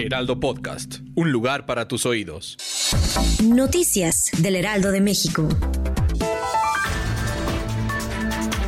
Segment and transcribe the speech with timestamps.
[0.00, 2.56] Heraldo Podcast, un lugar para tus oídos.
[3.44, 5.46] Noticias del Heraldo de México.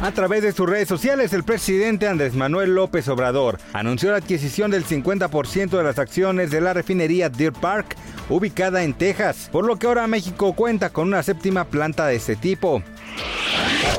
[0.03, 4.71] A través de sus redes sociales, el presidente Andrés Manuel López Obrador anunció la adquisición
[4.71, 7.97] del 50% de las acciones de la refinería Deer Park,
[8.29, 12.37] ubicada en Texas, por lo que ahora México cuenta con una séptima planta de este
[12.37, 12.83] tipo.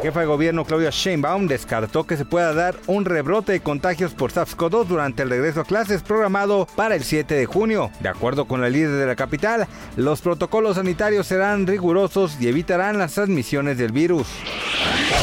[0.03, 4.33] Jefa de gobierno Claudia Sheinbaum descartó que se pueda dar un rebrote de contagios por
[4.33, 7.89] SARS-CoV-2 durante el regreso a clases programado para el 7 de junio.
[8.01, 9.65] De acuerdo con la líder de la capital,
[9.95, 14.27] los protocolos sanitarios serán rigurosos y evitarán las transmisiones del virus.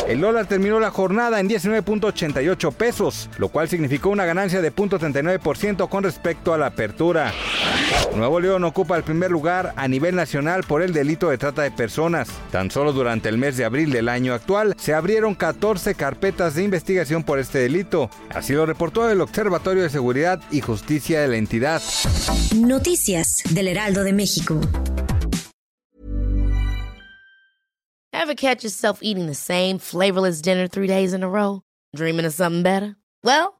[0.08, 5.90] El dólar terminó la jornada en 19.88 pesos, lo cual significó una ganancia de 0.39%
[5.90, 7.34] con respecto a la apertura.
[8.16, 11.70] Nuevo León ocupa el primer lugar a nivel nacional por el delito de trata de
[11.70, 12.28] personas.
[12.50, 16.64] Tan solo durante el mes de abril del año actual se abrieron 14 carpetas de
[16.64, 18.10] investigación por este delito.
[18.30, 21.80] Así lo reportó el Observatorio de Seguridad y Justicia de la entidad.
[22.54, 24.60] Noticias del Heraldo de México.
[28.12, 31.62] Ever catch yourself eating the same flavorless dinner three days in a row?
[31.96, 32.96] Dreaming of something better?
[33.24, 33.59] Well,